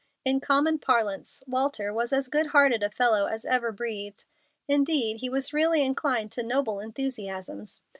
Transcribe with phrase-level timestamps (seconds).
[0.25, 4.23] In common parlance, Walter was as good hearted a fellow as ever breathed.
[4.67, 7.83] Indeed, he was really inclined to noble enthusiasms.